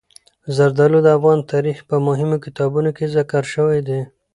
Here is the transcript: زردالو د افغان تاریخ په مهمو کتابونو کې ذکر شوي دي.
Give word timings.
زردالو 0.55 0.99
د 1.03 1.07
افغان 1.17 1.39
تاریخ 1.51 1.77
په 1.89 1.95
مهمو 2.07 2.37
کتابونو 2.45 2.89
کې 2.97 3.11
ذکر 3.15 3.43
شوي 3.53 3.79
دي. 3.87 4.01